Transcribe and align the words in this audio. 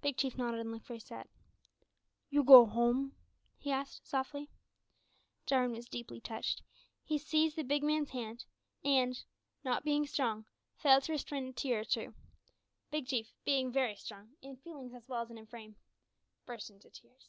Big 0.00 0.16
Chief 0.16 0.38
nodded 0.38 0.60
and 0.60 0.70
looked 0.70 0.86
very 0.86 1.00
sad. 1.00 1.28
"You 2.28 2.44
go 2.44 2.66
home?" 2.66 3.16
he 3.58 3.72
asked, 3.72 4.06
softly. 4.06 4.48
Jarwin 5.44 5.72
was 5.72 5.88
deeply 5.88 6.20
touched, 6.20 6.62
he 7.02 7.18
seized 7.18 7.56
the 7.56 7.64
big 7.64 7.82
man's 7.82 8.10
hand, 8.10 8.44
and, 8.84 9.20
not 9.64 9.82
being 9.82 10.06
strong, 10.06 10.46
failed 10.76 11.02
to 11.02 11.12
restrain 11.14 11.48
a 11.48 11.52
tear 11.52 11.80
or 11.80 11.84
two. 11.84 12.14
Big 12.92 13.08
Chief, 13.08 13.34
being 13.44 13.72
very 13.72 13.96
strong 13.96 14.36
in 14.40 14.56
feelings 14.56 14.94
as 14.94 15.08
well 15.08 15.22
as 15.22 15.30
in 15.32 15.46
frame 15.46 15.74
burst 16.46 16.70
into 16.70 16.88
tears. 16.88 17.28